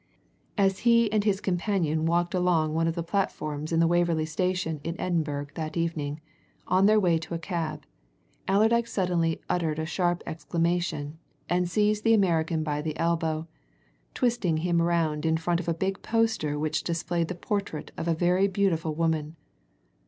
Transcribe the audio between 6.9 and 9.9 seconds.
way to a cab, Allerdyke suddenly uttered a